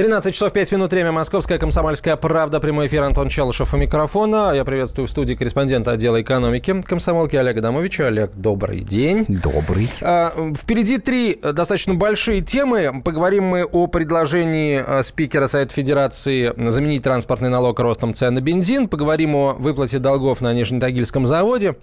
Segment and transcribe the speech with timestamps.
[0.00, 4.52] 13 часов 5 минут, время Московская, Комсомольская правда, прямой эфир Антон Челышев у микрофона.
[4.54, 8.06] Я приветствую в студии корреспондента отдела экономики комсомолки Олега Домовича.
[8.06, 9.26] Олег, добрый день.
[9.28, 9.90] Добрый.
[10.00, 13.02] А, впереди три достаточно большие темы.
[13.04, 18.88] Поговорим мы о предложении а, спикера Совета Федерации заменить транспортный налог ростом цен на бензин.
[18.88, 21.76] Поговорим о выплате долгов на Нижнетагильском заводе.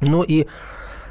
[0.00, 0.48] Ну и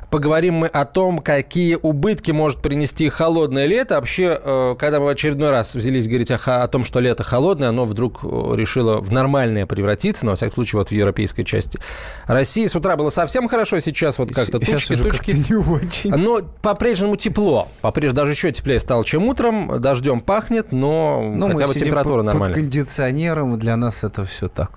[0.10, 3.96] поговорим мы о том, какие убытки может принести холодное лето.
[3.96, 7.70] Вообще, э, когда мы в очередной раз взялись говорить о, о том, что лето холодное,
[7.70, 11.80] оно вдруг э, решило в нормальное превратиться, но, во всяком случае, вот в европейской части
[12.26, 12.66] России.
[12.66, 15.32] С утра было совсем хорошо, сейчас вот как-то тучки, уже тучки.
[15.32, 16.12] Как не очень.
[16.16, 17.68] Но по-прежнему тепло.
[17.82, 19.80] По-прежнему даже еще теплее стало, чем утром.
[19.82, 22.54] Дождем пахнет, но, но ну, хотя бы температура под, нормальная.
[22.54, 24.72] Под кондиционером для нас это все так.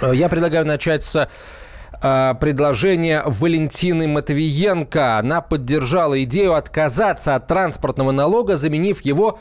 [0.00, 1.28] Э, я предлагаю начать с
[2.04, 5.18] предложение Валентины Матвиенко.
[5.18, 9.38] Она поддержала идею отказаться от транспортного налога, заменив его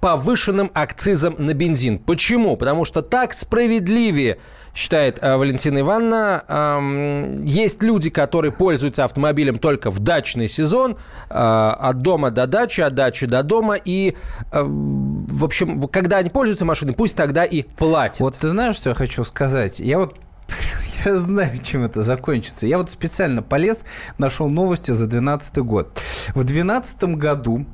[0.00, 1.98] повышенным акцизом на бензин.
[1.98, 2.56] Почему?
[2.56, 4.38] Потому что так справедливее,
[4.74, 7.36] считает э, Валентина Ивановна.
[7.38, 10.96] Есть люди, которые пользуются автомобилем только в дачный сезон,
[11.30, 13.76] э, от дома до дачи, от дачи до дома.
[13.76, 14.16] И,
[14.52, 18.20] в общем, когда они пользуются машиной, пусть тогда и платят.
[18.20, 19.80] Вот ты знаешь, что я хочу сказать?
[19.80, 20.16] Я вот
[21.04, 22.66] я знаю, чем это закончится.
[22.66, 23.84] Я вот специально полез,
[24.18, 26.00] нашел новости за 2012 год.
[26.30, 27.66] В 2012 году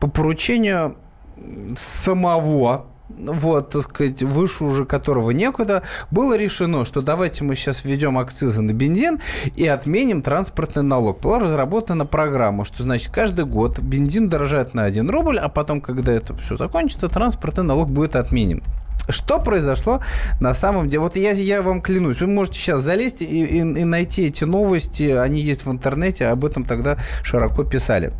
[0.00, 0.96] по поручению
[1.76, 8.18] самого вот, так сказать, выше уже которого некуда, было решено, что давайте мы сейчас введем
[8.18, 9.18] акцизы на бензин
[9.56, 11.20] и отменим транспортный налог.
[11.20, 16.12] Была разработана программа, что значит каждый год бензин дорожает на 1 рубль, а потом, когда
[16.12, 18.62] это все закончится, транспортный налог будет отменен.
[19.08, 20.00] Что произошло
[20.40, 21.00] на самом деле?
[21.00, 25.10] Вот я, я вам клянусь, вы можете сейчас залезть и, и, и найти эти новости,
[25.10, 28.12] они есть в интернете, об этом тогда широко писали.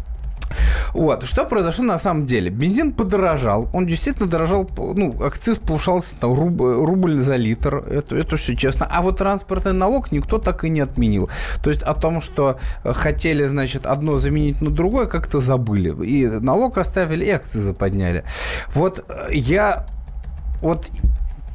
[0.92, 1.24] Вот.
[1.24, 2.50] Что произошло на самом деле?
[2.50, 3.68] Бензин подорожал.
[3.72, 7.76] Он действительно дорожал, ну, акциз повышался там, рубль, рубль за литр.
[7.76, 8.86] Это, это все честно.
[8.90, 11.28] А вот транспортный налог никто так и не отменил.
[11.62, 15.94] То есть о том, что хотели, значит, одно заменить на другое, как-то забыли.
[16.04, 18.24] И налог оставили, и акцизы подняли.
[18.74, 19.86] Вот я
[20.60, 20.90] вот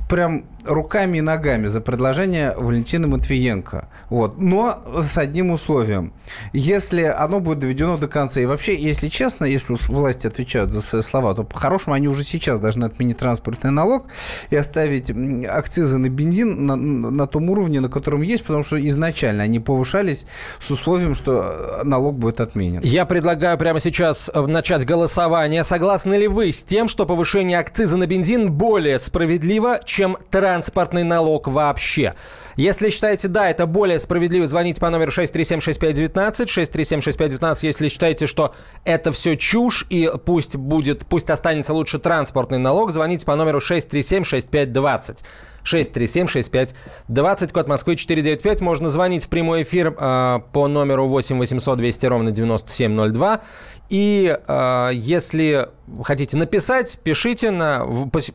[0.09, 3.89] прям руками и ногами за предложение Валентины Матвиенко.
[4.09, 4.37] Вот.
[4.37, 6.13] Но с одним условием.
[6.53, 10.81] Если оно будет доведено до конца, и вообще, если честно, если уж власти отвечают за
[10.81, 14.05] свои слова, то по-хорошему они уже сейчас должны отменить транспортный налог
[14.49, 15.11] и оставить
[15.47, 20.25] акцизы на бензин на, на том уровне, на котором есть, потому что изначально они повышались
[20.59, 22.81] с условием, что налог будет отменен.
[22.83, 25.63] Я предлагаю прямо сейчас э, начать голосование.
[25.63, 31.03] Согласны ли вы с тем, что повышение акциза на бензин более справедливо, чем транспортный транспортный
[31.03, 32.13] налог вообще.
[32.55, 38.53] Если считаете, да, это более справедливо, звоните по номеру 637-6519, 637-6519, если считаете, что
[38.85, 45.23] это все чушь и пусть будет, пусть останется лучше транспортный налог, звоните по номеру 637-6520.
[45.63, 48.61] 637-6520, код Москвы 495.
[48.61, 53.41] Можно звонить в прямой эфир э, по номеру 8 800 200 ровно 9702.
[53.89, 55.69] И э, если
[56.03, 57.85] хотите написать, пишите на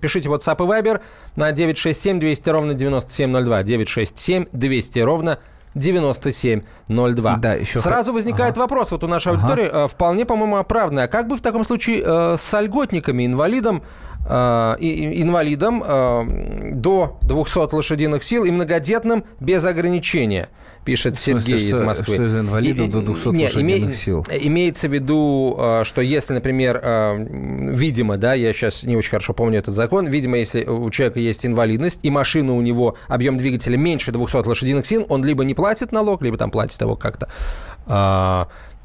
[0.00, 1.00] пишите WhatsApp и Viber
[1.36, 3.62] на 967 200 ровно 9702.
[3.62, 4.07] 967
[4.52, 5.38] 200 ровно
[5.74, 7.36] 9702.
[7.36, 8.60] Да, еще Сразу возникает ага.
[8.62, 9.84] вопрос вот у нашей аудитории, ага.
[9.84, 11.04] Э, вполне, по-моему, оправданный.
[11.04, 13.82] А как бы в таком случае э, с льготниками, инвалидом,
[14.28, 20.48] э, инвалидом э, до 200 лошадиных сил и многодетным без ограничения?
[20.88, 22.14] пишет Сергей что, из Москвы.
[22.14, 24.24] Что из инвалидов до 200 Нет, лошадиных име, сил?
[24.30, 27.26] Имеется в виду, э, что если, например, э,
[27.74, 31.44] видимо, да, я сейчас не очень хорошо помню этот закон, видимо, если у человека есть
[31.44, 35.92] инвалидность, и машина у него, объем двигателя меньше 200 лошадиных сил, он либо не платит
[35.92, 37.28] налог, либо там платит его как-то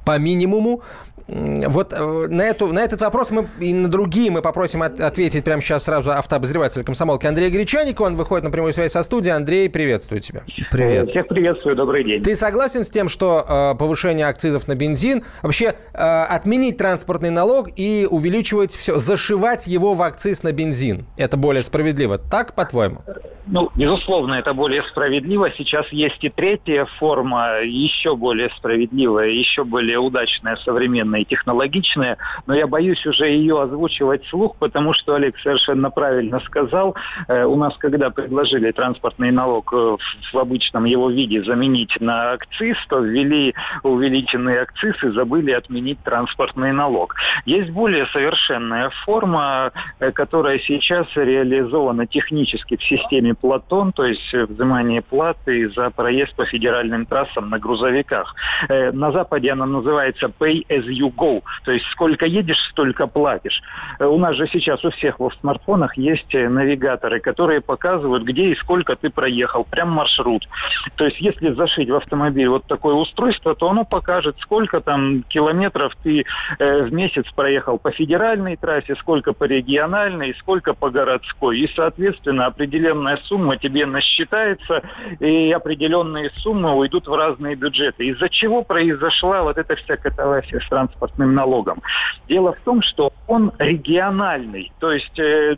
[0.05, 0.81] по минимуму,
[1.33, 5.43] вот э, на, эту, на этот вопрос мы и на другие мы попросим от, ответить
[5.43, 7.99] прямо сейчас сразу автообозревателя комсомолки Андрей Гречаник.
[8.01, 9.35] Он выходит на прямую связь со студией.
[9.35, 10.43] Андрей, приветствую тебя.
[10.71, 11.09] Привет.
[11.09, 12.21] Всех приветствую, добрый день.
[12.21, 17.69] Ты согласен с тем, что э, повышение акцизов на бензин, вообще э, отменить транспортный налог
[17.75, 21.05] и увеличивать все, зашивать его в акциз на бензин?
[21.17, 22.17] Это более справедливо.
[22.19, 23.01] Так, по-твоему?
[23.45, 25.51] Ну, безусловно, это более справедливо.
[25.57, 32.17] Сейчас есть и третья форма, еще более справедливая, еще более удачная, современная и технологичная.
[32.45, 36.95] Но я боюсь уже ее озвучивать вслух, потому что Олег совершенно правильно сказал.
[37.27, 39.97] Э, у нас, когда предложили транспортный налог э,
[40.31, 43.53] в обычном его виде заменить на акциз, то ввели
[43.83, 47.15] увеличенный акциз и забыли отменить транспортный налог.
[47.45, 55.01] Есть более совершенная форма, э, которая сейчас реализована технически в системе Платон, то есть взимание
[55.01, 58.35] платы за проезд по федеральным трассам на грузовиках.
[58.69, 61.41] На Западе она называется Pay as you you go.
[61.65, 63.61] То есть сколько едешь, столько платишь.
[63.99, 68.51] Э, у нас же сейчас у всех в смартфонах есть э, навигаторы, которые показывают, где
[68.51, 70.47] и сколько ты проехал, прям маршрут.
[70.95, 75.93] То есть если зашить в автомобиль вот такое устройство, то оно покажет, сколько там километров
[76.03, 76.25] ты
[76.59, 81.59] э, в месяц проехал по федеральной трассе, сколько по региональной, сколько по городской.
[81.59, 84.81] И, соответственно, определенная сумма тебе насчитается,
[85.19, 88.05] и определенные суммы уйдут в разные бюджеты.
[88.07, 91.81] Из-за чего произошла вот эта вся катавасия с транспортным налогом?
[92.27, 94.71] Дело в том, что он региональный.
[94.79, 95.57] То есть э,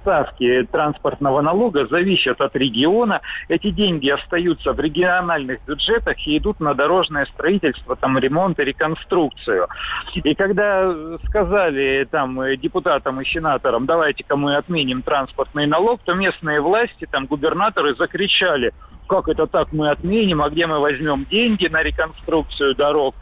[0.00, 3.20] ставки транспортного налога зависят от региона.
[3.48, 9.68] Эти деньги остаются в региональных бюджетах и идут на дорожное строительство, там, ремонт и реконструкцию.
[10.14, 10.92] И когда
[11.26, 17.94] сказали там депутатам и сенаторам, давайте-ка мы отменим транспортный налог, то местные власти, там, губернаторы
[17.94, 18.72] закричали,
[19.06, 23.14] как это так мы отменим, а где мы возьмем деньги на реконструкцию дорог?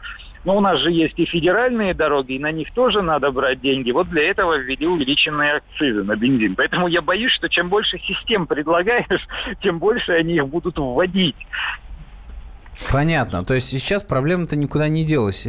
[0.45, 3.91] Но у нас же есть и федеральные дороги, и на них тоже надо брать деньги.
[3.91, 6.55] Вот для этого ввели увеличенные акцизы на бензин.
[6.55, 9.27] Поэтому я боюсь, что чем больше систем предлагаешь,
[9.61, 11.35] тем больше они их будут вводить.
[12.91, 13.45] Понятно.
[13.45, 15.47] То есть сейчас проблема-то никуда не делась.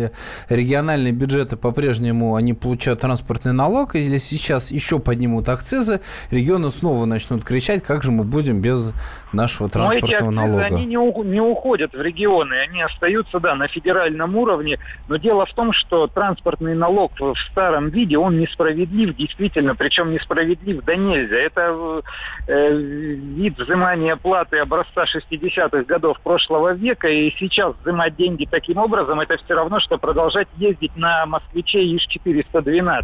[0.49, 6.01] Региональные бюджеты по-прежнему, они получают транспортный налог, или сейчас еще поднимут акцизы,
[6.31, 8.93] регионы снова начнут кричать, как же мы будем без
[9.35, 10.65] нашего транспортного но эти налога.
[10.65, 14.79] они не, у, не уходят в регионы, они остаются, да, на федеральном уровне,
[15.09, 20.85] но дело в том, что транспортный налог в старом виде, он несправедлив действительно, причем несправедлив
[20.85, 21.37] да нельзя.
[21.37, 22.03] Это
[22.47, 29.21] э, вид взимания платы образца 60-х годов прошлого века, и сейчас взимать деньги таким образом,
[29.21, 33.03] это все равно, что продолжать ездить на москвиче ИЖ-412.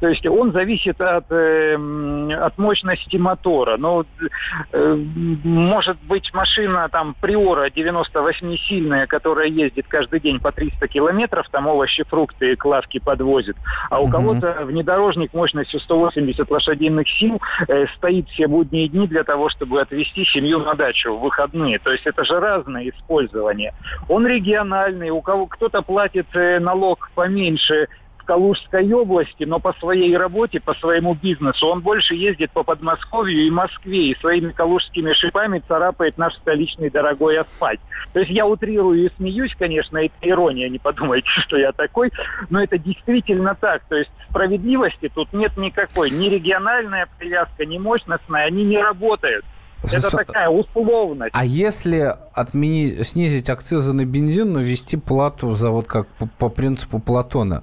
[0.00, 1.74] То есть он зависит от, э,
[2.40, 3.76] от мощности мотора.
[3.76, 4.04] Но
[4.72, 4.94] э,
[5.48, 12.04] может быть машина там Приора 98-сильная, которая ездит каждый день по 300 километров, там овощи,
[12.04, 13.56] фрукты, клавки подвозит.
[13.90, 14.12] А у угу.
[14.12, 20.24] кого-то внедорожник мощностью 180 лошадиных сил э, стоит все будние дни для того, чтобы отвезти
[20.24, 21.78] семью на дачу в выходные.
[21.78, 23.74] То есть это же разное использование.
[24.08, 27.88] Он региональный, у кого кто-то платит э, налог поменьше
[28.28, 33.50] Калужской области, но по своей работе, по своему бизнесу он больше ездит по Подмосковью и
[33.50, 37.80] Москве и своими калужскими шипами царапает наш столичный дорогой асфальт.
[38.12, 42.12] То есть я утрирую и смеюсь, конечно, это ирония, не подумайте, что я такой,
[42.50, 43.82] но это действительно так.
[43.88, 46.10] То есть справедливости тут нет никакой.
[46.10, 49.46] Ни региональная привязка, ни мощностная, они не работают.
[49.90, 51.30] Это такая условность.
[51.32, 56.50] А если отменить, снизить акцизы на бензин, но ввести плату за вот как по, по
[56.50, 57.62] принципу Платона?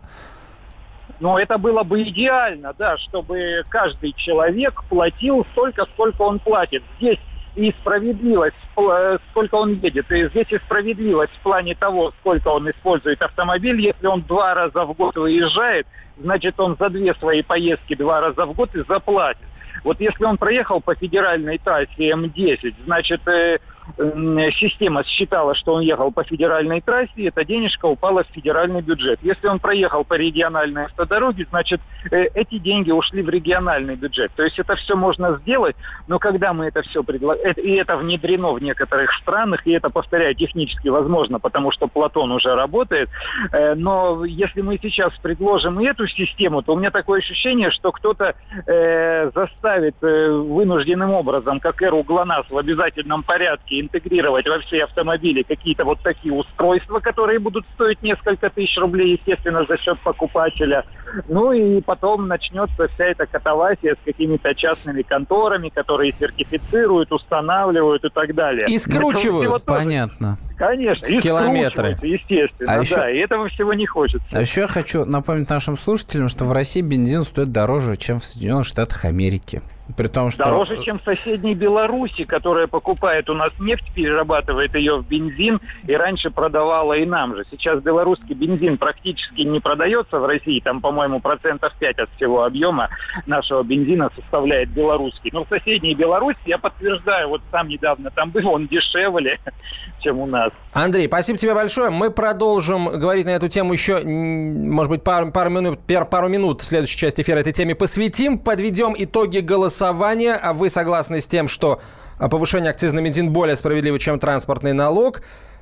[1.19, 6.83] Ну, это было бы идеально, да, чтобы каждый человек платил столько, сколько он платит.
[6.97, 7.19] Здесь
[7.55, 10.11] и справедливость, э, сколько он едет.
[10.11, 13.79] И здесь и справедливость в плане того, сколько он использует автомобиль.
[13.79, 18.45] Если он два раза в год выезжает, значит, он за две свои поездки два раза
[18.45, 19.41] в год и заплатит.
[19.83, 23.59] Вот если он проехал по федеральной трассе М10, значит, э,
[23.97, 29.19] система считала, что он ехал по федеральной трассе, и эта денежка упала в федеральный бюджет.
[29.21, 34.31] Если он проехал по региональной автодороге, значит, э, эти деньги ушли в региональный бюджет.
[34.35, 35.75] То есть это все можно сделать,
[36.07, 40.35] но когда мы это все предлагаем, и это внедрено в некоторых странах, и это, повторяю,
[40.35, 43.09] технически возможно, потому что Платон уже работает,
[43.51, 47.91] э, но если мы сейчас предложим и эту систему, то у меня такое ощущение, что
[47.91, 54.59] кто-то э, заставит э, вынужденным образом, как эру ГЛОНАСС в обязательном порядке, все интегрировать во
[54.59, 59.99] все автомобили какие-то вот такие устройства, которые будут стоить несколько тысяч рублей, естественно, за счет
[59.99, 60.85] покупателя.
[61.27, 68.09] Ну и потом начнется вся эта катавасия с какими-то частными конторами, которые сертифицируют, устанавливают и
[68.09, 68.67] так далее.
[68.67, 70.37] И скручивают, понятно.
[70.57, 71.97] Конечно, и километры.
[72.01, 73.15] естественно, а да, еще...
[73.15, 74.25] и этого всего не хочется.
[74.31, 78.23] А еще я хочу напомнить нашим слушателям, что в России бензин стоит дороже, чем в
[78.23, 79.61] Соединенных Штатах Америки.
[79.95, 80.43] При том, что...
[80.43, 85.93] Дороже, чем в соседней Беларуси, которая покупает у нас нефть, перерабатывает ее в бензин и
[85.93, 87.45] раньше продавала и нам же.
[87.51, 90.59] Сейчас белорусский бензин практически не продается в России.
[90.59, 92.89] Там, по-моему, процентов 5 от всего объема
[93.27, 95.29] нашего бензина составляет белорусский.
[95.31, 99.39] Но в соседней Беларуси, я подтверждаю, вот сам недавно там был, он дешевле,
[100.01, 100.51] чем у нас.
[100.73, 101.91] Андрей, спасибо тебе большое.
[101.91, 106.65] Мы продолжим говорить на эту тему еще, может быть, пару, пару, минут, пару минут в
[106.65, 108.39] следующей части эфира этой теме посвятим.
[108.39, 110.35] Подведем итоги голосования голосования.
[110.35, 111.81] А вы согласны с тем, что
[112.17, 115.21] а, повышение акциза на бензин более справедливо, чем транспортный налог?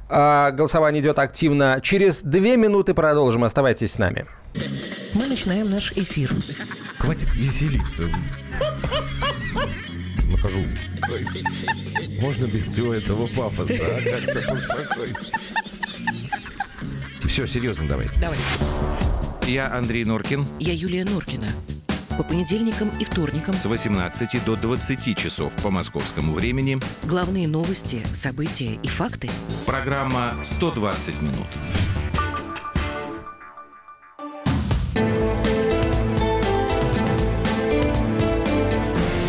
[0.10, 1.79] А, голосование идет активно.
[1.82, 3.43] Через две минуты продолжим.
[3.43, 4.25] Оставайтесь с нами.
[5.13, 6.32] Мы начинаем наш эфир.
[7.00, 8.03] Хватит веселиться.
[10.29, 10.63] Нахожу.
[12.20, 15.15] Можно без всего этого пафоса, а как-то поспокойнее.
[17.27, 18.10] Все, серьезно давай.
[18.22, 18.38] Давай.
[19.48, 20.46] Я Андрей Норкин.
[20.60, 21.48] Я Юлия Норкина.
[22.17, 26.79] По понедельникам и вторникам С 18 до 20 часов по московскому времени.
[27.05, 29.29] главные новости, события и факты.
[29.65, 31.48] Программа «120 минут».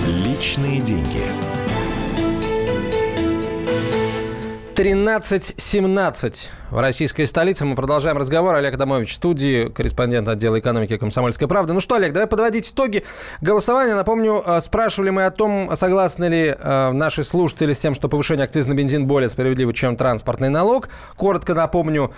[0.06, 1.22] Личные деньги.
[4.74, 7.64] 13.17 в российской столице.
[7.64, 8.56] Мы продолжаем разговор.
[8.56, 11.72] Олег Адамович в студии, корреспондент отдела экономики «Комсомольской правды».
[11.72, 13.04] Ну что, Олег, давай подводить итоги
[13.40, 13.94] голосования.
[13.94, 18.42] Напомню, э, спрашивали мы о том, согласны ли э, наши слушатели с тем, что повышение
[18.42, 20.88] акциза на бензин более справедливо, чем транспортный налог.
[21.16, 22.12] Коротко напомню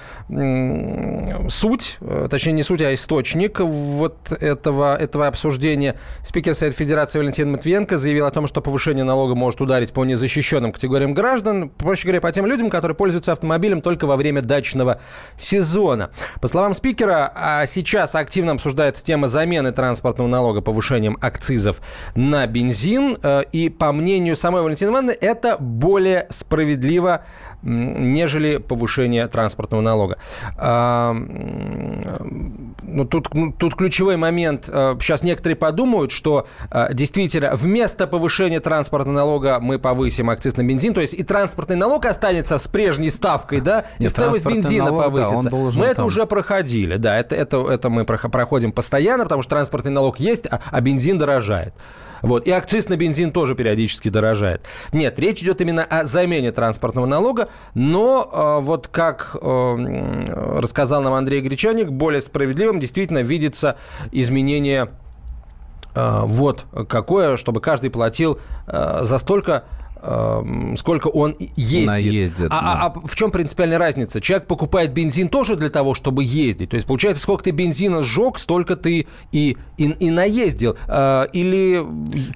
[1.50, 5.96] суть, э, точнее не суть, а источник вот этого, этого обсуждения.
[6.24, 10.72] Спикер Совета Федерации Валентин Матвиенко заявил о том, что повышение налога может ударить по незащищенным
[10.72, 15.00] категориям граждан, проще говоря, по тем людям, которые пользуются автомобилем только во время дачного
[15.36, 16.10] сезона.
[16.40, 21.80] По словам спикера, а сейчас активно обсуждается тема замены транспортного налога повышением акцизов
[22.14, 23.18] на бензин.
[23.22, 27.24] Э, И по мнению самой Валентины Ивановны, это более справедливо,
[27.62, 30.18] нежели повышение транспортного налога.
[30.56, 31.14] А,
[32.82, 34.66] Ну, тут, ну, тут ключевой момент.
[34.66, 40.94] Сейчас некоторые подумают, что э, действительно вместо повышения транспортного налога мы повысим акциз на бензин,
[40.94, 45.04] то есть и транспортный налог останется с прежней ставкой, да, и стоимость бензина налог, да,
[45.10, 45.50] повысится.
[45.50, 49.42] должен мы это там- уже проходили, да, это, это, это мы прохо- проходим постоянно, потому
[49.42, 51.74] что транспортный налог есть, а, а бензин дорожает.
[52.26, 52.48] Вот.
[52.48, 54.62] И акциз на бензин тоже периодически дорожает.
[54.92, 61.14] Нет, речь идет именно о замене транспортного налога, но э, вот как э, рассказал нам
[61.14, 63.76] Андрей Гречаник, более справедливым действительно видится
[64.10, 64.88] изменение
[65.94, 69.62] э, вот какое, чтобы каждый платил э, за столько,
[70.76, 71.86] сколько он ездит.
[71.86, 74.20] Наездит, а, а- а в чем принципиальная разница?
[74.20, 76.70] Человек покупает бензин тоже для того, чтобы ездить.
[76.70, 80.76] То есть, получается, сколько ты бензина сжег, столько ты и, и, и наездил.
[80.86, 81.84] Э, или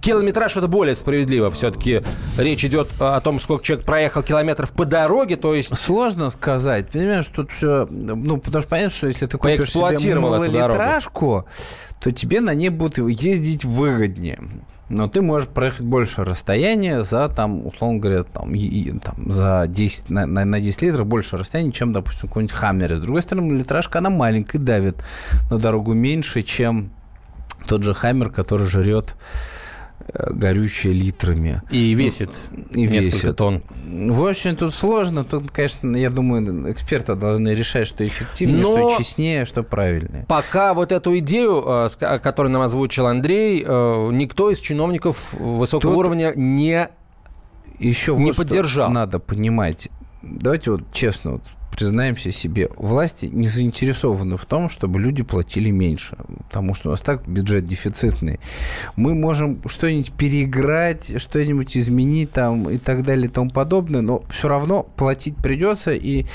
[0.00, 1.50] километраж это более справедливо.
[1.50, 2.02] Все-таки
[2.38, 6.90] речь идет о том, сколько человек проехал километров по дороге, то есть Сложно сказать.
[6.90, 7.86] Понимаешь, тут все...
[7.90, 11.46] Ну, потому что понятно, что если ты купишь себе малолитражку,
[12.00, 14.38] то тебе на ней будет ездить выгоднее.
[14.90, 20.10] Но ты можешь проехать больше расстояния за, там, условно говоря, там, и- там, за 10,
[20.10, 22.96] на, на, на 10 литров больше расстояния, чем, допустим, какой-нибудь Хаммер.
[22.96, 24.96] С другой стороны, малолитражка, она маленькая, давит
[25.48, 26.90] на дорогу меньше, чем
[27.68, 29.14] тот же Хаммер, который жрет
[30.12, 31.62] горючее литрами.
[31.70, 32.30] и весит
[32.72, 33.36] И несколько весит.
[33.36, 33.62] тонн.
[33.84, 35.24] В общем, тут сложно.
[35.24, 40.24] Тут, конечно, я думаю, эксперты должны решать, что эффективнее, Но- что честнее, что правильнее.
[40.28, 45.98] Пока вот эту идею, э, которую нам озвучил Андрей, э, никто из чиновников высокого Тут-
[45.98, 46.88] уровня не...
[47.78, 48.90] Еще Не вот поддержал.
[48.90, 49.88] надо понимать.
[50.22, 51.42] Давайте вот честно вот
[51.80, 52.68] признаемся себе.
[52.76, 56.18] Власти не заинтересованы в том, чтобы люди платили меньше.
[56.48, 58.38] Потому что у нас так бюджет дефицитный.
[58.96, 64.48] Мы можем что-нибудь переиграть, что-нибудь изменить там и так далее и тому подобное, но все
[64.48, 66.26] равно платить придется и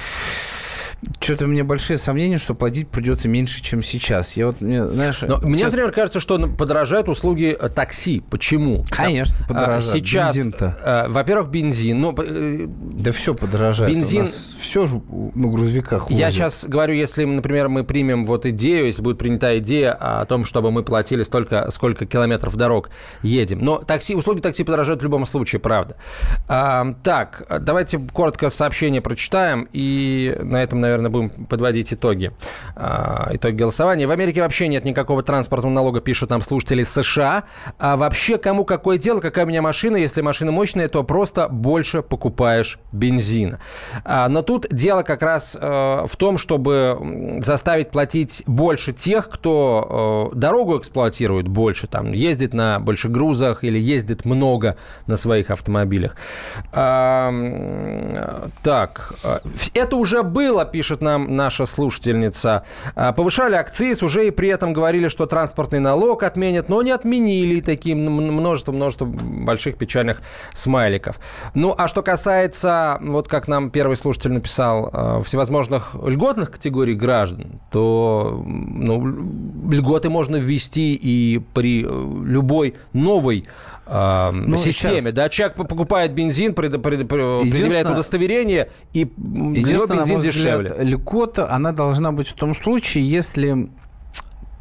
[1.20, 4.38] что-то у меня большие сомнения, что платить придется меньше, чем сейчас.
[4.38, 5.22] Я вот, мне, знаешь...
[5.22, 8.24] Но мне, сейчас- например, кажется, что подорожают услуги э, такси.
[8.30, 8.86] Почему?
[8.90, 9.84] Конечно, А, подорожает.
[9.84, 10.78] Сейчас, Бензин-то.
[11.08, 12.00] э, во-первых, бензин.
[12.02, 13.92] Ну, э, Да все подорожает.
[13.94, 14.28] Бензин-
[14.60, 15.02] все же
[15.36, 16.34] на грузовиках Я возят.
[16.34, 20.72] сейчас говорю, если, например, мы примем вот идею, если будет принята идея о том, чтобы
[20.72, 22.90] мы платили столько, сколько километров дорог
[23.22, 23.60] едем.
[23.60, 25.96] Но такси, услуги такси подорожают в любом случае, правда.
[26.48, 32.32] Так, давайте коротко сообщение прочитаем, и на этом, наверное, будем подводить итоги.
[32.76, 34.08] А, итоги голосования.
[34.08, 37.44] В Америке вообще нет никакого транспортного налога, пишут нам слушатели США.
[37.80, 42.02] А вообще, кому какое дело, какая у меня машина, если машина мощная, то просто больше
[42.02, 43.60] покупаешь бензина.
[44.06, 50.36] Но тут дело как раз э, в том, чтобы заставить платить больше тех, кто э,
[50.36, 56.16] дорогу эксплуатирует больше, там, ездит на больше грузах или ездит много на своих автомобилях.
[58.66, 59.40] Так, э,
[59.74, 62.66] это уже было, пишет нам наша слушательница.
[62.96, 67.62] А, Повышали акциз, уже и при этом говорили, что транспортный налог отменят, но не отменили
[67.62, 70.22] такие множество-множество больших печальных
[70.54, 71.22] смайликов.
[71.54, 77.62] Ну, а что касается, вот как нам первый слушатель написал, э, всевозможных льготных категорий граждан,
[77.72, 79.08] то ну,
[79.72, 81.88] льготы можно ввести и при э,
[82.26, 83.46] любой новой
[83.88, 85.00] э, системе.
[85.02, 90.76] сейчас- Да, человек покупает бензин, пред- пред- предъявляет Единственное- удостоверение, и бензин мой взгляд, дешевле.
[90.80, 93.68] льгота, она должна быть в том случае, если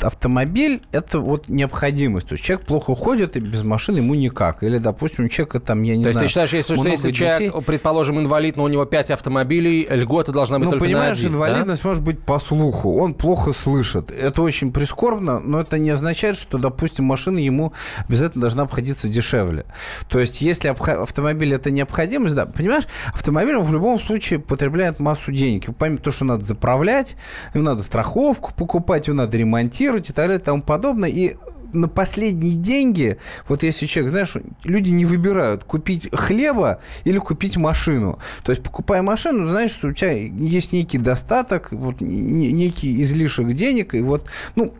[0.04, 2.28] автомобиль– это вот необходимость.
[2.28, 4.62] То есть человек плохо ходит, и без машины ему никак.
[4.62, 7.10] Или, допустим, у человека там, я не То знаю, есть ты считаешь, если, что, если
[7.10, 7.18] детей.
[7.18, 11.28] человек, предположим, инвалид, но у него 5 автомобилей, льгота должна быть Ну, только понимаешь, на
[11.28, 11.36] один, да?
[11.36, 12.98] инвалидность может быть по слуху.
[12.98, 14.10] Он плохо слышит.
[14.10, 17.72] Это очень прискорбно, но это не означает, что, допустим, машина ему
[18.08, 19.64] обязательно должна обходиться дешевле.
[20.08, 25.68] То есть, если автомобиль это необходимость, да, понимаешь, автомобиль в любом случае потребляет массу денег.
[25.68, 27.16] И Помимо того, что надо заправлять,
[27.54, 31.08] ему надо страховку покупать, его надо ремонтировать и так далее и тому подобное.
[31.08, 31.36] И
[31.72, 38.20] на последние деньги, вот если человек, знаешь, люди не выбирают купить хлеба или купить машину.
[38.44, 43.48] То есть, покупая машину, знаешь, что у тебя есть некий достаток, вот, не- некий излишек
[43.54, 44.72] денег, и вот, ну,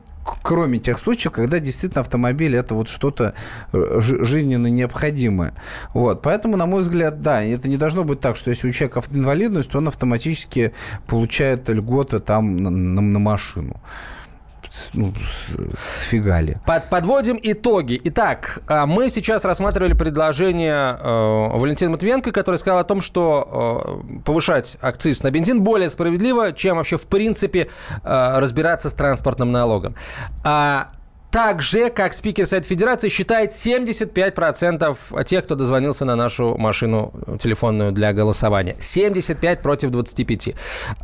[0.43, 3.35] кроме тех случаев, когда действительно автомобиль это вот что-то
[3.73, 5.53] э, жи- жизненно необходимое.
[5.93, 6.23] Вот.
[6.23, 9.71] Поэтому, на мой взгляд, да, это не должно быть так, что если у человека инвалидность,
[9.71, 10.73] то он автоматически
[11.09, 13.81] получает льготы там на, на- на машину.
[14.75, 15.13] С- Ну,
[15.97, 16.59] сфигали.
[16.67, 18.01] Под- подводим итоги.
[18.05, 24.19] Итак, а, мы сейчас рассматривали предложение э, Валентины Матвиенко, который сказал о том, что э,
[24.25, 27.69] повышать акциз на бензин более справедливо, чем вообще в принципе
[28.03, 29.95] э, разбираться с транспортным налогом.
[30.43, 30.89] А
[31.35, 37.91] так же, как спикер Совета Федерации считает 75% тех, кто дозвонился на нашу машину телефонную
[37.91, 38.77] для голосования.
[38.79, 40.55] 75 против 25.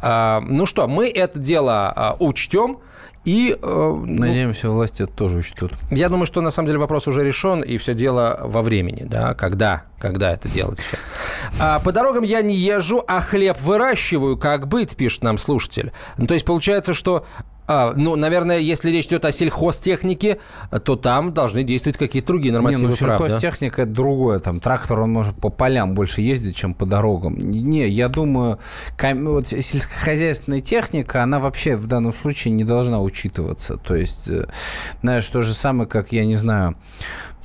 [0.00, 2.78] А, ну что, мы это дело а, учтем.
[3.24, 5.72] И э, ну, Надеемся, власти это тоже учтут.
[5.90, 9.34] я думаю, что на самом деле вопрос уже решен, и все дело во времени, да,
[9.34, 10.80] когда, когда это делать.
[11.58, 15.92] А, по дорогам я не езжу, а хлеб выращиваю, как быть, пишет нам слушатель.
[16.16, 17.26] Ну, то есть получается, что
[17.72, 20.38] а, ну, наверное, если речь идет о сельхозтехнике,
[20.84, 23.28] то там должны действовать какие-то другие Не, нормативы ну прав, да?
[23.28, 24.40] сельхозтехника это другое.
[24.40, 27.38] Там трактор, он может по полям больше ездить, чем по дорогам.
[27.38, 28.58] Не, я думаю,
[28.98, 33.76] ком- вот сельскохозяйственная техника, она вообще в данном случае не должна учитываться.
[33.76, 34.48] То есть, э,
[35.02, 36.74] знаешь, то же самое, как, я не знаю,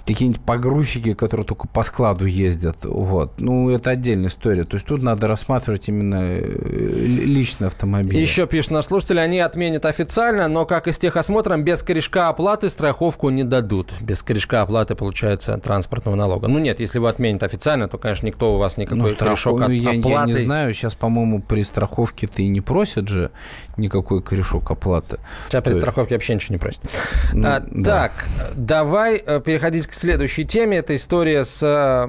[0.05, 2.77] какие-нибудь погрузчики, которые только по складу ездят.
[2.83, 3.33] Вот.
[3.39, 4.63] Ну, это отдельная история.
[4.63, 8.17] То есть тут надо рассматривать именно э, ли- личный автомобиль.
[8.17, 12.69] Еще пишет наш слушатель, они отменят официально, но как и с техосмотром, без корешка оплаты
[12.69, 13.93] страховку не дадут.
[14.01, 16.47] Без корешка оплаты, получается, транспортного налога.
[16.47, 19.67] Ну нет, если вы отменят официально, то, конечно, никто у вас никакой Ну, корешок от-
[19.69, 20.31] ну, я, я оплаты.
[20.33, 23.31] не знаю, сейчас, по-моему, при страховке-то и не просят же
[23.77, 25.17] никакой корешок оплаты.
[25.49, 26.81] При То есть- страховке вообще ничего не просят.
[27.33, 27.95] Ну, А, да.
[28.05, 30.77] Так, давай э, переходить к следующей теме.
[30.77, 32.07] Это история с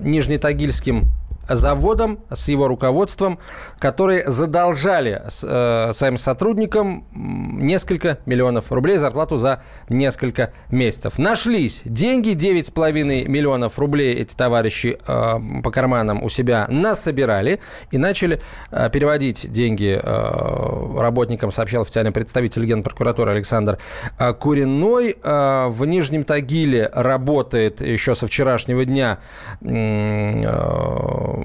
[0.00, 1.17] Нижнетагильским
[1.48, 3.38] заводом, с его руководством,
[3.78, 11.18] которые задолжали э, своим сотрудникам несколько миллионов рублей зарплату за несколько месяцев.
[11.18, 18.40] Нашлись деньги, 9,5 миллионов рублей эти товарищи э, по карманам у себя насобирали и начали
[18.70, 23.78] э, переводить деньги э, работникам, сообщал официальный представитель Генпрокуратуры Александр
[24.18, 25.16] э, Куриной.
[25.22, 29.18] Э, В Нижнем Тагиле работает еще со вчерашнего дня
[29.60, 31.37] э,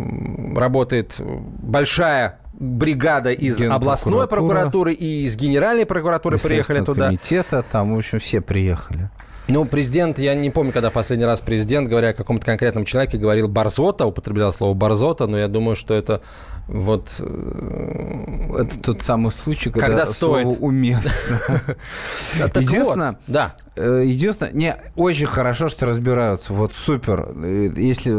[0.55, 7.07] работает большая бригада из областной прокуратуры и из генеральной прокуратуры приехали туда.
[7.07, 9.09] комитета, там, в общем, все приехали.
[9.49, 13.17] Ну, президент, я не помню, когда в последний раз президент, говоря о каком-то конкретном человеке,
[13.17, 16.21] говорил «борзота», употреблял слово «борзота», но я думаю, что это
[16.67, 17.09] вот...
[17.19, 20.57] э, Это тот самый случай, когда, Когда слово стоит.
[20.61, 21.11] уместно.
[22.39, 23.53] так вот, Единственное, Да.
[23.75, 26.53] Э, Единственное, не, очень хорошо, что разбираются.
[26.53, 27.29] Вот супер.
[27.35, 28.13] Э, Если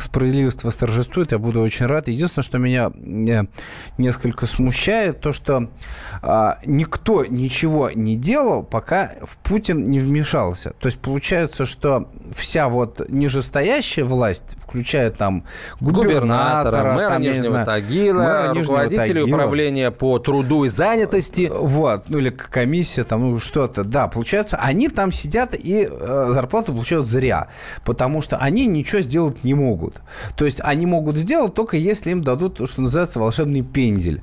[0.00, 2.08] справедливость восторжествует, я буду очень рад.
[2.08, 3.44] Единственное, что меня э,
[3.98, 5.68] несколько смущает, то, что
[6.20, 10.70] а, никто ничего не делал, пока в Путин не вмешался.
[10.80, 15.44] То есть получается, что вся вот нижестоящая власть, включая там
[15.80, 19.36] губернатора, Губернатора, мэра там, Нижнего знаю, Тагила, мэра руководителей Тагила.
[19.36, 21.50] управления по труду и занятости.
[21.52, 23.84] Вот, ну или комиссия, там, ну что-то.
[23.84, 27.48] Да, получается, они там сидят и э, зарплату получают зря,
[27.84, 30.00] потому что они ничего сделать не могут.
[30.36, 34.22] То есть они могут сделать только если им дадут, что называется, волшебный пендель.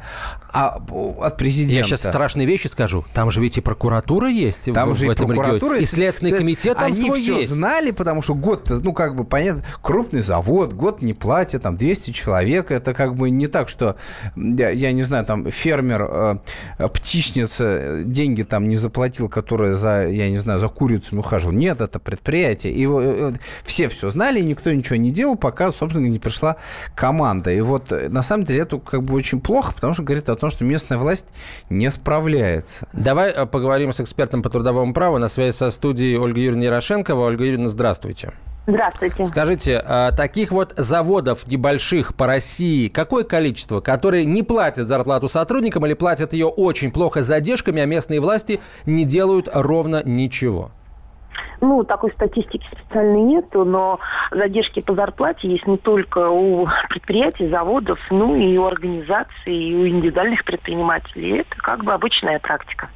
[0.52, 1.76] А э, от президента...
[1.76, 3.06] Я сейчас страшные вещи скажу.
[3.14, 5.78] Там же ведь и прокуратура есть Там в, же в и этом прокуратура регионе.
[5.78, 5.94] И есть.
[5.94, 7.50] Следственный То есть комитет там Они свой все есть.
[7.50, 12.12] знали, потому что год, ну, как бы, понятно, крупный завод, год не платят, там, 200
[12.12, 12.72] человек.
[12.72, 13.96] Это как бы не так, что,
[14.36, 16.40] я, я не знаю, там, фермер,
[16.80, 21.54] э, птичница э, деньги там не заплатил, который за, я не знаю, за курицами ухаживал.
[21.54, 22.74] Нет, это предприятие.
[22.74, 23.32] И э,
[23.64, 26.56] все все знали, и никто ничего не делал, пока, собственно, не пришла
[26.96, 27.52] команда.
[27.52, 30.36] И вот, э, на самом деле, это как бы очень плохо, потому что говорит о
[30.40, 31.28] том, что местная власть
[31.70, 32.88] не справляется.
[32.94, 35.18] Давай э, поговорим с экспертом по трудовому праву.
[35.18, 37.26] На связи со студией Ольга Юрьевна Ярошенкова.
[37.26, 38.34] Ольга Юрьевна, здравствуйте.
[38.70, 39.26] Здравствуйте.
[39.26, 45.86] Скажите, а, таких вот заводов небольших по России какое количество, которые не платят зарплату сотрудникам
[45.86, 50.72] или платят ее очень плохо с задержками, а местные власти не делают ровно ничего?
[51.62, 54.00] Ну, такой статистики специальной нету, но
[54.32, 59.88] задержки по зарплате есть не только у предприятий, заводов, но и у организаций, и у
[59.88, 61.40] индивидуальных предпринимателей.
[61.40, 62.90] Это как бы обычная практика.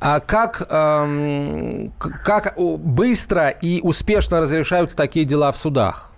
[0.00, 6.12] А как, эм, как быстро и успешно разрешаются такие дела в судах?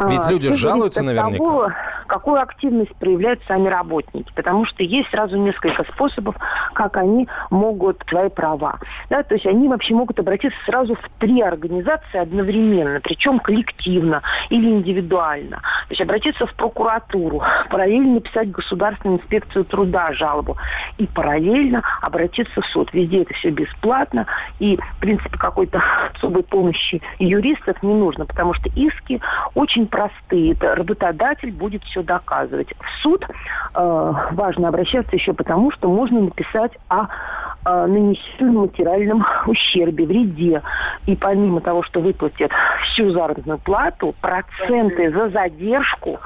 [0.00, 1.38] Ведь а, люди жалуются наверняка.
[1.38, 1.70] Того,
[2.14, 4.32] какую активность проявляют сами работники.
[4.36, 6.36] Потому что есть сразу несколько способов,
[6.72, 8.78] как они могут свои права.
[9.10, 14.70] Да, то есть они вообще могут обратиться сразу в три организации одновременно, причем коллективно или
[14.70, 15.56] индивидуально.
[15.56, 20.56] То есть обратиться в прокуратуру, параллельно написать в Государственную инспекцию труда жалобу
[20.98, 22.92] и параллельно обратиться в суд.
[22.92, 24.26] Везде это все бесплатно
[24.60, 25.82] и, в принципе, какой-то
[26.14, 29.20] особой помощи юристов не нужно, потому что иски
[29.56, 30.52] очень простые.
[30.52, 32.68] Это работодатель будет все доказывать.
[32.78, 37.06] В суд э, важно обращаться еще потому, что можно написать о
[37.64, 40.62] э, нанесенном материальном ущербе, вреде.
[41.06, 42.50] И помимо того, что выплатят
[42.84, 46.20] всю заработную плату, проценты за задержку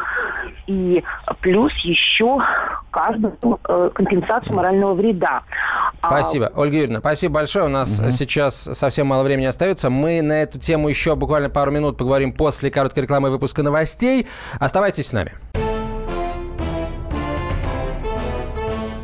[0.66, 1.02] и
[1.40, 2.38] плюс еще
[2.90, 3.36] каждую
[3.68, 5.42] э, компенсацию морального вреда.
[6.00, 6.52] А спасибо.
[6.54, 7.66] Ольга Юрьевна, спасибо большое.
[7.66, 8.10] У нас угу.
[8.10, 9.90] сейчас совсем мало времени остается.
[9.90, 14.26] Мы на эту тему еще буквально пару минут поговорим после короткой рекламы выпуска новостей.
[14.60, 15.32] Оставайтесь с нами.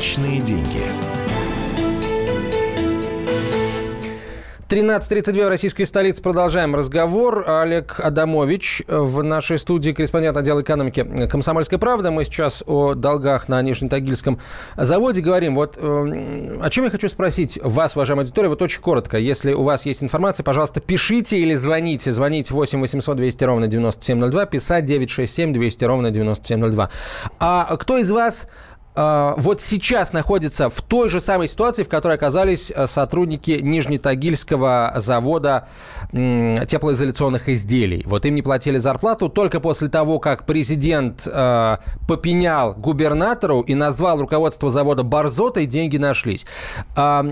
[0.00, 0.80] Личные деньги.
[4.70, 6.22] 13.32 в российской столице.
[6.22, 7.44] Продолжаем разговор.
[7.46, 12.12] Олег Адамович в нашей студии, корреспондент отдела экономики «Комсомольской правды».
[12.12, 14.38] Мы сейчас о долгах на Нижнетагильском
[14.76, 15.56] заводе говорим.
[15.56, 19.18] Вот э, о чем я хочу спросить вас, уважаемая аудитория, вот очень коротко.
[19.18, 22.12] Если у вас есть информация, пожалуйста, пишите или звоните.
[22.12, 26.90] Звоните 8 800 200 ровно 9702, писать 967 200 ровно 9702.
[27.40, 28.46] А кто из вас
[28.96, 35.68] вот сейчас находится в той же самой ситуации, в которой оказались э, сотрудники Нижнетагильского завода
[36.12, 38.02] теплоизоляционных изделий.
[38.06, 41.76] Вот им не платили зарплату только после того, как президент э,
[42.08, 46.46] попенял губернатору и назвал руководство завода Барзотой, деньги нашлись.
[46.96, 47.22] Э,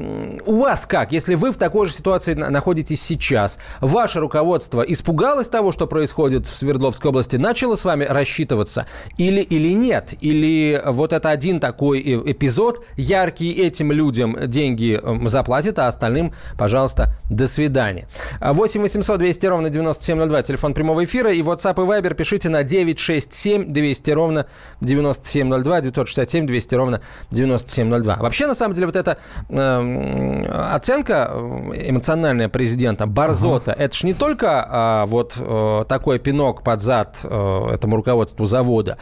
[0.46, 1.10] у вас как?
[1.12, 6.56] Если вы в такой же ситуации находитесь сейчас, ваше руководство испугалось того, что происходит в
[6.56, 10.14] Свердловской области, начало с вами рассчитываться или, или нет?
[10.20, 16.34] Или вот это один один такой эпизод, яркий, этим людям деньги эм, заплатит, а остальным,
[16.58, 18.06] пожалуйста, до свидания.
[18.40, 23.72] 8 800 200 ровно 9702, телефон прямого эфира, и WhatsApp и Viber пишите на 967
[23.72, 24.46] 200 ровно
[24.82, 28.16] 9702, 967 200 ровно 9702.
[28.16, 29.16] Вообще, на самом деле, вот эта
[29.48, 31.32] эм, э, оценка
[31.74, 33.84] эмоциональная президента Барзота, uh-huh.
[33.84, 38.98] это ж не только э, вот э, такой пинок под зад э, этому руководству завода,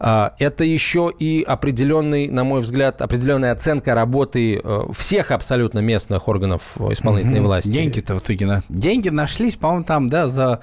[0.00, 5.80] э, это еще и определенный определенный, на мой взгляд, определенная оценка работы э, всех абсолютно
[5.80, 7.48] местных органов исполнительной угу.
[7.48, 7.72] власти.
[7.72, 8.62] Деньги-то в итоге, на...
[8.68, 10.60] деньги нашлись, по-моему, там, да, за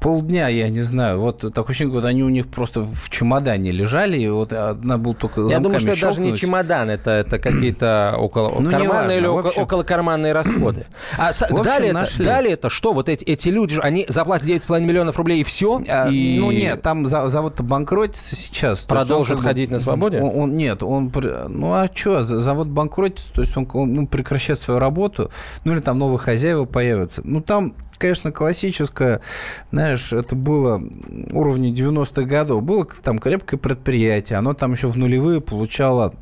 [0.00, 1.20] полдня, я не знаю.
[1.20, 5.14] Вот такое ощущение, вот они у них просто в чемодане лежали, и вот одна был
[5.14, 9.26] только Я думаю, что это даже не чемодан, это, это какие-то около ну, карманные или
[9.26, 9.62] общем...
[9.62, 10.86] около карманные расходы.
[11.18, 12.92] А общем, далее, это, далее это что?
[12.92, 15.82] Вот эти, эти люди, они заплатят 9,5 миллионов рублей и все?
[15.88, 16.38] А, и...
[16.38, 18.84] Ну нет, там завод-то банкротится сейчас.
[18.86, 20.20] Продолжит он, ходить на свободе?
[20.20, 21.12] Он, он, нет, он...
[21.48, 25.30] Ну а что, завод банкротится, то есть он, он ну, прекращает свою работу,
[25.64, 27.20] ну или там новые хозяева появятся.
[27.24, 29.20] Ну там конечно, классическое,
[29.70, 30.82] знаешь, это было
[31.32, 32.62] уровня 90-х годов.
[32.62, 36.14] Было там крепкое предприятие, оно там еще в нулевые получало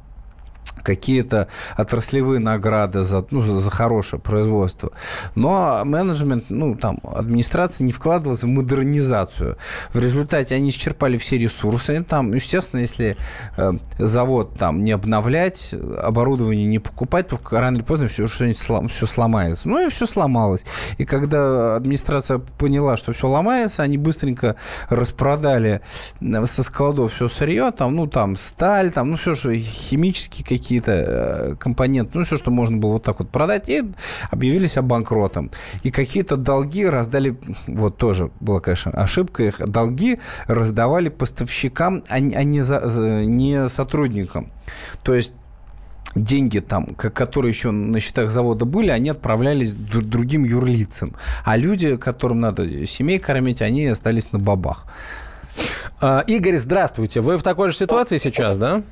[0.83, 4.93] какие-то отраслевые награды за, ну, за хорошее производство.
[5.35, 9.57] Но менеджмент, ну, там, администрация не вкладывалась в модернизацию.
[9.93, 12.03] В результате они исчерпали все ресурсы.
[12.05, 13.17] Там, естественно, если
[13.57, 18.89] э, завод там не обновлять, оборудование не покупать, то рано или поздно все что-нибудь слом,
[18.89, 19.69] все сломается.
[19.69, 20.65] Ну, и все сломалось.
[20.99, 24.57] И когда администрация поняла, что все ломается, они быстренько
[24.89, 25.81] распродали
[26.21, 30.93] э, со складов все сырье, там, ну, там, сталь, там, ну, все, что химические какие-то
[30.93, 33.83] э, компоненты, ну, все, что можно было вот так вот продать, и
[34.31, 35.51] объявились обанкротом.
[35.83, 42.21] И какие-то долги раздали, вот тоже была, конечно, ошибка, их долги раздавали поставщикам, а а
[42.21, 42.81] не, за,
[43.25, 44.51] не сотрудникам.
[45.03, 45.33] То есть
[46.15, 51.15] деньги там, которые еще на счетах завода были, они отправлялись другим юрлицам.
[51.45, 54.87] А люди, которым надо семей кормить, они остались на бабах.
[56.01, 57.21] А, Игорь, здравствуйте.
[57.21, 58.83] Вы в такой же ситуации сейчас, да?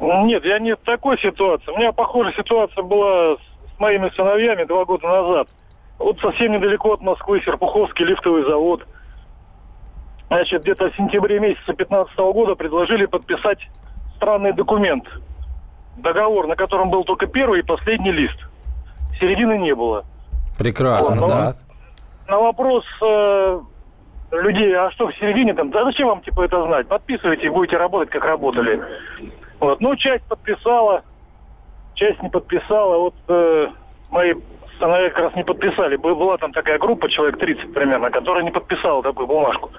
[0.00, 1.70] Нет, я не в такой ситуации.
[1.70, 5.48] У меня похожая ситуация была с моими сыновьями два года назад.
[5.98, 8.86] Вот совсем недалеко от Москвы Серпуховский лифтовый завод.
[10.28, 13.68] Значит, где-то в сентябре месяца 2015 года предложили подписать
[14.16, 15.04] странный документ.
[15.98, 18.38] Договор, на котором был только первый и последний лист.
[19.20, 20.04] Середины не было.
[20.58, 21.54] Прекрасно, вот, да.
[22.26, 23.60] На вопрос э,
[24.30, 26.86] людей, а что в середине там, да зачем вам типа это знать?
[26.88, 28.80] Подписывайте и будете работать, как работали.
[29.60, 29.80] Вот.
[29.80, 31.04] Ну, часть подписала,
[31.94, 32.98] часть не подписала.
[32.98, 33.68] Вот э,
[34.10, 34.34] мои
[34.78, 35.96] сыновья как раз не подписали.
[35.96, 39.70] Была там такая группа, человек 30 примерно, которая не подписала такую бумажку.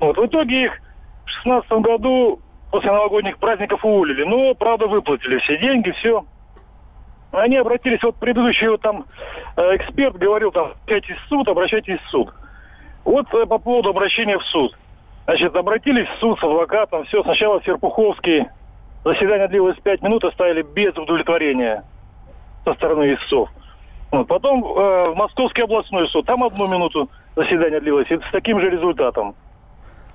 [0.00, 0.16] Вот.
[0.16, 0.80] В итоге их
[1.26, 4.24] в 16 году после новогодних праздников уволили.
[4.24, 6.24] Но, правда, выплатили все деньги, все.
[7.32, 9.04] Они обратились, вот предыдущий вот там
[9.56, 12.34] э, эксперт говорил, там, обращайтесь в суд, обращайтесь в суд.
[13.04, 14.76] Вот э, по поводу обращения в суд.
[15.24, 18.46] Значит, обратились в суд с адвокатом, все, сначала Серпуховский,
[19.04, 21.84] заседание длилось 5 минут, оставили без удовлетворения
[22.64, 23.48] со стороны истцов.
[24.10, 24.28] Вот.
[24.28, 28.68] Потом э, в Московский областной суд, там одну минуту заседание длилось, и с таким же
[28.70, 29.34] результатом.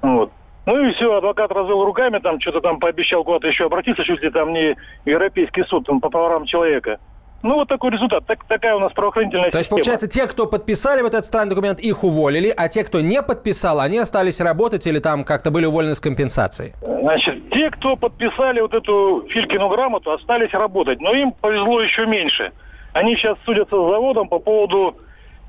[0.02, 0.32] Вот.
[0.66, 4.30] Ну и все, адвокат развел руками, там что-то там пообещал куда-то еще обратиться, чуть ли
[4.30, 7.00] там не Европейский суд, там, по правам человека.
[7.48, 8.26] Ну, вот такой результат.
[8.26, 9.60] Так, такая у нас правоохранительная То система.
[9.60, 13.24] есть, получается, те, кто подписали вот этот странный документ, их уволили, а те, кто не
[13.24, 16.74] подписал, они остались работать или там как-то были уволены с компенсацией?
[16.82, 21.00] Значит, те, кто подписали вот эту Филькину грамоту, остались работать.
[21.00, 22.52] Но им повезло еще меньше.
[22.92, 24.98] Они сейчас судятся с заводом по поводу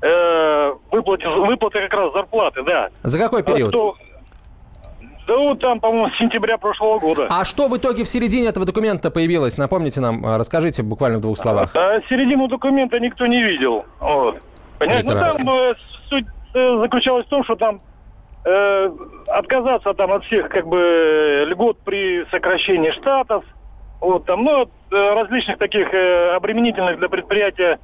[0.01, 2.89] э, выплаты, выплаты как раз зарплаты, да.
[3.03, 3.71] За какой период?
[3.71, 3.97] Кто,
[5.29, 7.27] да вот там, по-моему, с сентября прошлого года.
[7.29, 9.59] А что в итоге в середине этого документа появилось?
[9.59, 11.75] Напомните нам, а, расскажите буквально в двух словах.
[11.75, 13.85] А, середину документа никто не видел.
[13.99, 14.39] Вот.
[14.79, 15.07] Понимаете?
[15.07, 15.73] Ну, там э,
[16.09, 17.79] суть э, заключалась в том, что там
[18.43, 18.91] э,
[19.27, 23.43] отказаться там от всех как бы льгот при сокращении штатов,
[24.01, 27.77] вот там, ну, э, различных таких э, обременительных для предприятия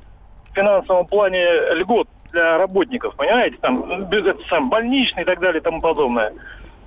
[0.50, 5.64] в финансовом плане льгот для работников, понимаете, там, это, сам, больничный и так далее и
[5.64, 6.34] тому подобное.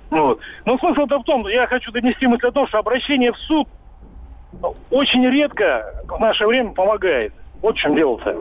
[0.09, 0.39] Вот.
[0.65, 3.67] Но смысл-то в том, я хочу донести мысль о том, что обращение в суд
[4.89, 7.33] очень редко в наше время помогает.
[7.61, 8.35] Вот в чем дело-то.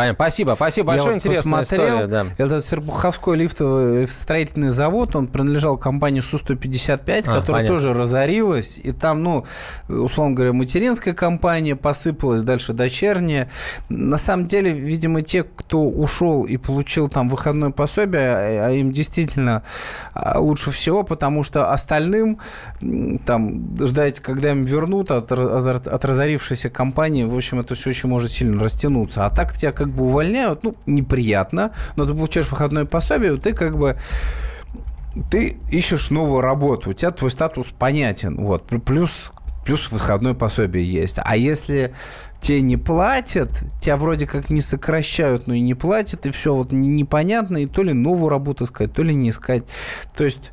[0.00, 0.24] Понятно.
[0.24, 2.06] Спасибо, спасибо большое, Я интересная посмотрел, история.
[2.06, 2.26] Да.
[2.38, 7.68] Этот Серпуховской лифтовый строительный завод, он принадлежал компании Су-155, а, которая понятно.
[7.68, 8.80] тоже разорилась.
[8.82, 9.44] И там, ну,
[9.90, 13.50] условно говоря, материнская компания посыпалась, дальше дочерняя.
[13.90, 18.92] На самом деле, видимо, те, кто ушел и получил там выходное пособие, а, а им
[18.92, 19.64] действительно
[20.14, 22.38] а, лучше всего, потому что остальным
[23.26, 28.06] там ждать, когда им вернут от, от, от разорившейся компании, в общем, это все еще
[28.06, 29.26] может сильно растянуться.
[29.26, 33.76] А так тебя как бы увольняют, ну, неприятно, но ты получаешь выходное пособие, ты как
[33.76, 33.96] бы
[35.30, 39.32] ты ищешь новую работу, у тебя твой статус понятен, вот, плюс,
[39.64, 41.18] плюс выходное пособие есть.
[41.22, 41.94] А если
[42.40, 43.50] тебе не платят,
[43.80, 47.82] тебя вроде как не сокращают, но и не платят, и все вот непонятно, и то
[47.82, 49.64] ли новую работу искать, то ли не искать.
[50.16, 50.50] То есть...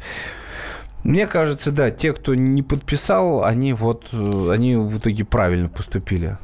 [1.04, 6.38] Мне кажется, да, те, кто не подписал, они вот, э, они в итоге правильно поступили.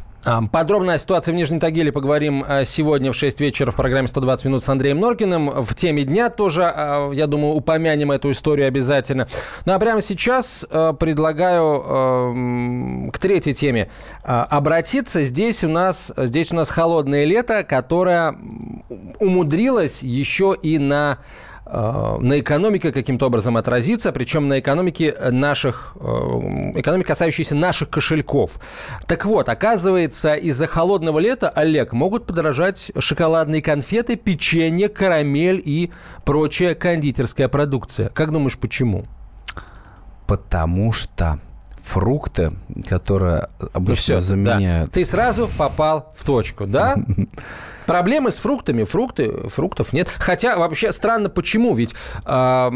[0.51, 4.47] Подробно о ситуации в Нижнем Тагиле поговорим э, сегодня в 6 вечера в программе «120
[4.47, 5.49] минут» с Андреем Норкиным.
[5.49, 9.27] В теме дня тоже, э, я думаю, упомянем эту историю обязательно.
[9.65, 13.89] Ну а прямо сейчас э, предлагаю к третьей теме
[14.23, 15.23] обратиться.
[15.23, 18.37] Здесь у нас, здесь у нас холодное лето, которое
[19.19, 26.03] умудрилось еще и на Э, на экономике каким-то образом отразится, причем на экономике наших, э,
[26.75, 28.59] экономике, касающейся наших кошельков.
[29.07, 35.91] Так вот, оказывается, из-за холодного лета, Олег, могут подорожать шоколадные конфеты, печенье, карамель и
[36.25, 38.09] прочая кондитерская продукция.
[38.09, 39.05] Как думаешь, почему?
[40.27, 41.39] Потому что
[41.77, 42.53] фрукты,
[42.87, 44.89] которые обычно ну, все, заменяют...
[44.89, 44.93] Да.
[44.93, 46.95] Ты сразу попал в точку, да?
[47.85, 48.83] Проблемы с фруктами.
[48.83, 50.09] Фрукты, фруктов нет.
[50.19, 51.73] Хотя вообще странно, почему?
[51.73, 52.69] Ведь э,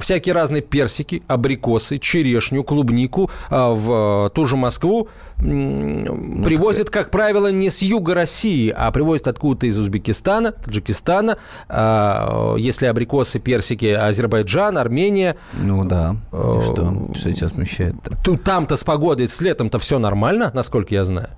[0.00, 7.50] всякие разные персики, абрикосы, черешню, клубнику э, в ту же Москву э, привозят, как правило,
[7.50, 11.36] не с юга России, а привозят откуда-то из Узбекистана, Таджикистана.
[11.68, 15.36] Э, если абрикосы, персики, Азербайджан, Армения.
[15.54, 16.16] Ну да.
[16.32, 17.06] И что?
[17.14, 17.96] Что тебя смущает?
[18.24, 21.30] Тут там-то с погодой, с летом-то все нормально, насколько я знаю.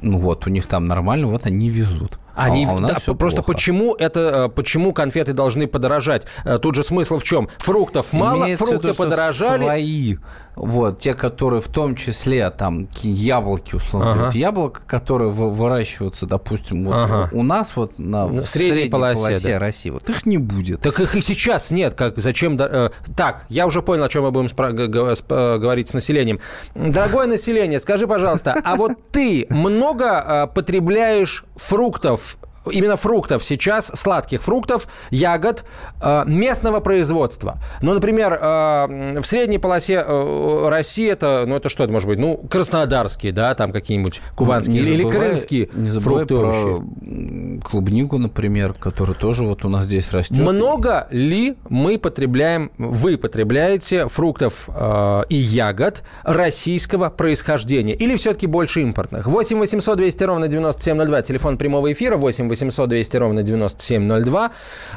[0.00, 2.18] Ну вот, у них там нормально, вот они везут.
[2.34, 3.52] Они, а, а да, просто плохо.
[3.52, 6.26] почему это, э, почему конфеты должны подорожать?
[6.44, 7.48] Э, тут же смысл в чем?
[7.58, 9.64] Фруктов мало, Имеется фрукты виду, подорожали.
[9.64, 10.16] Свои,
[10.54, 14.20] вот, те, которые в том числе там яблоки, условно ага.
[14.20, 17.28] говоря, яблоко, которые выращиваются, допустим, вот ага.
[17.32, 19.58] у нас вот на в, в средней, средней полосе, полосе да.
[19.58, 20.80] России, вот их не будет.
[20.80, 22.56] Так их и сейчас нет, как зачем?
[22.58, 26.40] Э, так, я уже понял, о чем мы будем э, говорить с населением.
[26.74, 32.36] Дорогое население, скажи, пожалуйста, а вот ты много потребляешь фруктов
[32.70, 35.64] именно фруктов сейчас, сладких фруктов, ягод
[36.00, 37.56] э, местного производства.
[37.80, 42.18] Ну, например, э, в средней полосе э, России это, ну, это что это может быть?
[42.18, 48.18] Ну, краснодарские, да, там какие-нибудь кубанские ну, или, забывай, крымские не забывай фрукты про клубнику,
[48.18, 50.38] например, которая тоже вот у нас здесь растет.
[50.38, 57.94] Много ли мы потребляем, вы потребляете фруктов э, и ягод российского происхождения?
[57.94, 59.26] Или все-таки больше импортных?
[59.26, 64.50] 8 800 200 ровно 9702, телефон прямого эфира, 8 800 200 ровно 9702.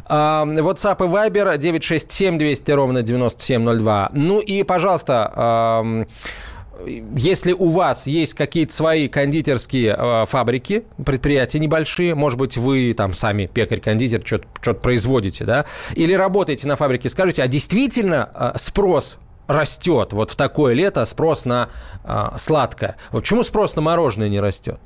[0.07, 4.09] WhatsApp и Viber 967 200 ровно 9702.
[4.13, 6.05] Ну и, пожалуйста,
[7.15, 13.13] если у вас есть какие-то свои кондитерские э, фабрики, предприятия небольшие, может быть, вы там
[13.13, 20.13] сами пекарь-кондитер что-то производите, да, или работаете на фабрике, скажите, а действительно э, спрос растет
[20.13, 21.69] вот в такое лето, спрос на
[22.03, 22.97] э, сладкое?
[23.11, 24.79] Вот почему спрос на мороженое не растет?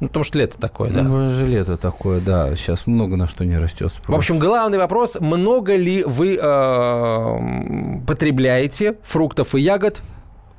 [0.00, 1.02] Ну, потому что лето такое, да.
[1.02, 2.56] Ну, же лето такое, да.
[2.56, 4.14] Сейчас много на что не растет спрос.
[4.14, 10.00] В общем, главный вопрос, много ли вы э, потребляете фруктов и ягод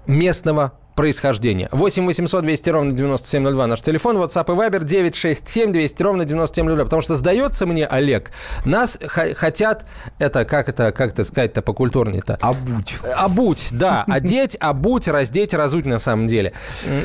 [0.05, 1.69] местного происхождения.
[1.71, 6.83] 8 800 200 ровно 9702 наш телефон, WhatsApp и Viber 967 200 ровно 9702.
[6.83, 8.31] Потому что сдается мне, Олег,
[8.65, 9.85] нас хотят,
[10.19, 12.37] это как это, как это сказать-то по-культурнее-то?
[12.41, 12.97] Обуть.
[13.15, 14.03] Обуть, да.
[14.07, 16.53] Одеть, обуть, раздеть, разуть на самом деле.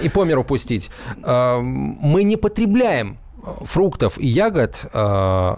[0.02, 0.90] И по миру пустить.
[1.22, 3.18] Э, мы не потребляем
[3.62, 5.54] фруктов и ягод э,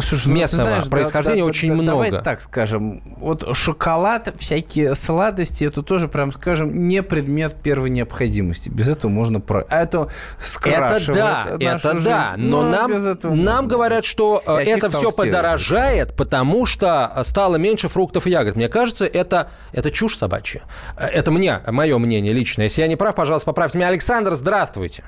[0.00, 2.04] Слушай, ну, местного знаешь, происхождения да, очень да, много.
[2.04, 3.02] Давай так скажем.
[3.18, 8.68] Вот шоколад, всякие сладости, это тоже, прям скажем, не предмет первой необходимости.
[8.68, 9.40] Без этого можно...
[9.40, 9.64] Про...
[9.68, 12.04] А это скрашивает Это да, это жизнь.
[12.04, 12.34] да.
[12.36, 13.62] Но, но нам, нам можно.
[13.66, 18.56] говорят, что э, и это все подорожает, потому что стало меньше фруктов и ягод.
[18.56, 20.62] Мне кажется, это, это чушь собачья.
[20.96, 22.64] Э, это мне, мое мнение личное.
[22.64, 23.88] Если я не прав, пожалуйста, поправьте меня.
[23.88, 25.04] Александр, здравствуйте.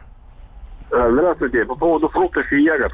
[0.90, 1.64] Э, здравствуйте.
[1.64, 2.92] По поводу фруктов и ягод.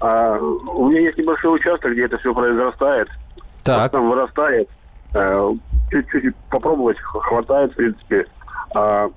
[0.00, 3.08] А, у меня есть небольшой участок, где это все произрастает.
[3.62, 3.90] Так.
[3.92, 4.68] Там вырастает.
[5.14, 5.52] А,
[5.90, 8.26] чуть-чуть попробовать хватает, в принципе.
[8.74, 9.08] А,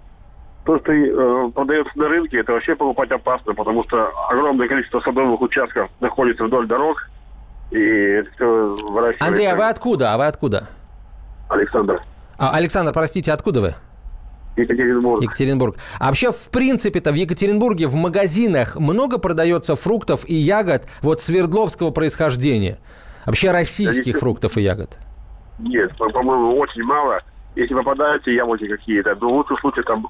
[0.65, 5.41] то, что э, продается на рынке, это вообще покупать опасно, потому что огромное количество садовых
[5.41, 7.09] участков находится вдоль дорог,
[7.71, 9.25] и это все выращивается.
[9.25, 10.13] Андрей, а вы откуда?
[10.13, 10.67] А вы откуда?
[11.47, 12.01] Александр.
[12.37, 13.75] А, Александр, простите, откуда вы?
[14.57, 15.21] Екатеринбург.
[15.23, 15.75] Екатеринбург.
[15.99, 21.91] А вообще, в принципе-то, в Екатеринбурге в магазинах много продается фруктов и ягод вот Свердловского
[21.91, 22.79] происхождения?
[23.25, 24.97] Вообще российских да, фруктов и ягод?
[25.59, 27.19] Нет, по-моему, очень мало.
[27.55, 30.05] Если попадаются яблоки какие-то, то в лучшем случае там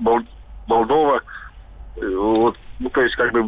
[0.68, 1.22] Молдова,
[1.96, 3.44] э, вот, ну, то есть, как бы,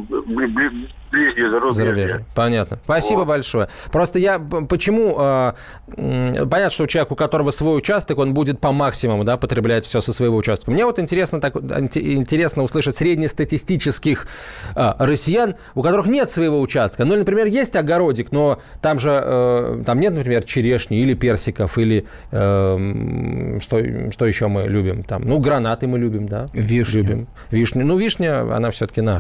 [1.12, 1.86] ближнее зарубежье.
[1.86, 2.26] зарубежье.
[2.36, 2.80] Понятно.
[2.84, 3.28] Спасибо вот.
[3.28, 3.70] большое.
[3.92, 5.16] Просто я почему...
[5.20, 5.54] Э,
[5.96, 10.02] понятно, что у человека, у которого свой участок, он будет по максимуму да, потреблять все
[10.02, 10.72] со своего участка.
[10.72, 14.28] Мне вот интересно, так, интересно услышать среднестатистических
[14.76, 17.06] э, россиян, у которых нет своего участка.
[17.06, 22.06] Ну, например, есть огородик, но там же э, там нет, например, черешни или персиков, или
[22.32, 25.04] э, что, что еще мы любим?
[25.04, 26.48] Там, ну, гранаты мы любим, да?
[26.54, 27.04] Вишню.
[27.04, 27.28] Любим.
[27.52, 27.86] Вишню.
[27.86, 29.19] Ну, вишня, она все-таки наша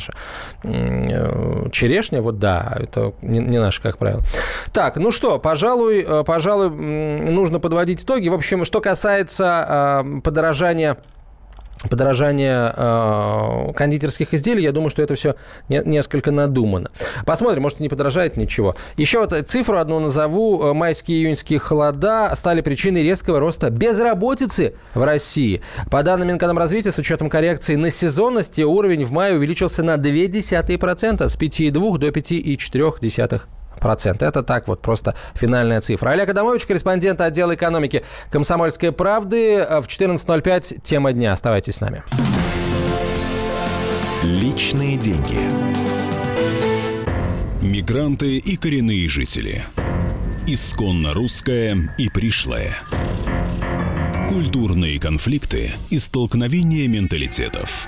[1.71, 4.21] черешня, вот да, это не, не наше, как правило.
[4.73, 8.29] Так, ну что, пожалуй, э, пожалуй, нужно подводить итоги.
[8.29, 10.97] В общем, что касается э, подорожания
[11.88, 15.36] подорожание э, кондитерских изделий, я думаю, что это все
[15.70, 16.89] не, несколько надумано.
[17.26, 18.76] Посмотрим, может, не подорожает ничего.
[18.98, 20.62] Еще вот цифру одну назову.
[20.63, 25.62] Э, майские и июньские холода стали причиной резкого роста безработицы в России.
[25.89, 31.38] По данным Минэкономразвития, с учетом коррекции на сезонности, уровень в мае увеличился на 0,2% с
[31.38, 33.42] 5,2 до 5,4%
[33.80, 34.26] процента.
[34.26, 36.12] Это так вот просто финальная цифра.
[36.12, 39.65] Олег Адамович, корреспондент отдела экономики «Комсомольской правды».
[39.70, 41.34] В 14.05 тема дня.
[41.34, 42.04] Оставайтесь с нами.
[44.24, 45.39] Личные деньги.
[47.62, 49.63] Мигранты и коренные жители.
[50.48, 52.75] Исконно русское и пришлое.
[54.27, 57.88] Культурные конфликты и столкновения менталитетов.